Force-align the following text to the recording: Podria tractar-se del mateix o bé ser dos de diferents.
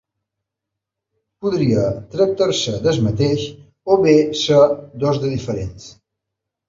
Podria 1.45 1.83
tractar-se 2.15 2.73
del 2.87 2.99
mateix 3.09 3.45
o 3.97 4.01
bé 4.07 4.17
ser 4.45 4.59
dos 5.05 5.21
de 5.27 5.31
diferents. 5.35 5.87